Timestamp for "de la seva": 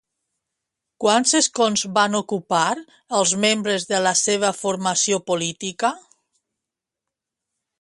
3.93-4.51